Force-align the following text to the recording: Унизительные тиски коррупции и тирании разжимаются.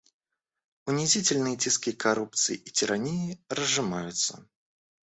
Унизительные 0.87 1.57
тиски 1.57 1.91
коррупции 1.91 2.55
и 2.55 2.71
тирании 2.71 3.39
разжимаются. 3.49 4.47